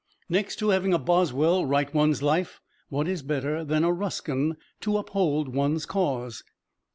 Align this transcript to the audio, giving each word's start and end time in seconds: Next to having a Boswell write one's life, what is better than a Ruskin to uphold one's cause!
Next 0.27 0.55
to 0.55 0.69
having 0.69 0.95
a 0.95 0.97
Boswell 0.97 1.63
write 1.67 1.93
one's 1.93 2.23
life, 2.23 2.59
what 2.89 3.07
is 3.07 3.21
better 3.21 3.63
than 3.63 3.83
a 3.83 3.93
Ruskin 3.93 4.57
to 4.79 4.97
uphold 4.97 5.53
one's 5.53 5.85
cause! 5.85 6.43